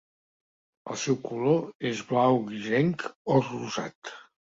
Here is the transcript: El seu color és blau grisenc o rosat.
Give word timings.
El 0.93 0.97
seu 1.01 1.17
color 1.27 1.59
és 1.89 2.01
blau 2.13 2.39
grisenc 2.47 3.05
o 3.35 3.37
rosat. 3.51 4.11